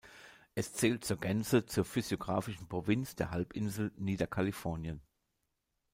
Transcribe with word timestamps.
Es 0.55 0.73
zählt 0.73 1.05
zur 1.05 1.19
Gänze 1.19 1.67
zur 1.67 1.85
physiographischen 1.85 2.67
Provinz 2.67 3.15
der 3.15 3.29
Halbinsel 3.29 3.91
Niederkalifornien. 3.97 4.99